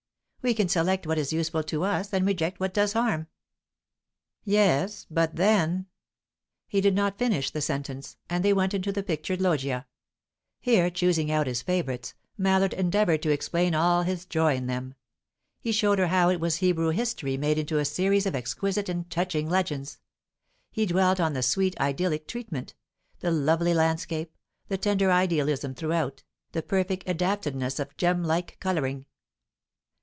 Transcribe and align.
"We 0.43 0.55
can 0.55 0.69
select 0.69 1.05
what 1.05 1.19
is 1.19 1.31
useful 1.31 1.61
to 1.65 1.83
us, 1.83 2.11
and 2.11 2.25
reject 2.25 2.59
what 2.59 2.73
does 2.73 2.93
harm." 2.93 3.27
"Yes; 4.43 5.05
but 5.07 5.35
then" 5.35 5.85
He 6.67 6.81
did 6.81 6.95
not 6.95 7.19
finish 7.19 7.51
the 7.51 7.61
sentence, 7.61 8.17
and 8.27 8.43
they 8.43 8.51
went 8.51 8.73
into 8.73 8.91
the 8.91 9.03
pictured 9.03 9.39
Loggia. 9.39 9.85
Here, 10.59 10.89
choosing 10.89 11.29
out 11.31 11.45
his 11.45 11.61
favourites, 11.61 12.15
Mallard 12.39 12.73
endeavoured 12.73 13.21
to 13.21 13.29
explain 13.29 13.75
all 13.75 14.01
his 14.01 14.25
joy 14.25 14.55
in 14.55 14.65
them. 14.65 14.95
He 15.59 15.71
showed 15.71 15.99
her 15.99 16.07
how 16.07 16.29
it 16.31 16.39
was 16.39 16.55
Hebrew 16.55 16.89
history 16.89 17.37
made 17.37 17.59
into 17.59 17.77
a 17.77 17.85
series 17.85 18.25
of 18.25 18.33
exquisite 18.33 18.89
and 18.89 19.07
touching 19.11 19.47
legends; 19.47 19.99
he 20.71 20.87
dwelt 20.87 21.19
on 21.19 21.33
the 21.33 21.43
sweet, 21.43 21.79
idyllic 21.79 22.27
treatment, 22.27 22.73
the 23.19 23.29
lovely 23.29 23.75
landscape, 23.75 24.35
the 24.69 24.77
tender 24.79 25.11
idealism 25.11 25.75
throughout, 25.75 26.23
the 26.51 26.63
perfect 26.63 27.05
adaptedness 27.07 27.77
of 27.79 27.95
gem 27.95 28.23
like 28.23 28.59
colouring. 28.59 29.05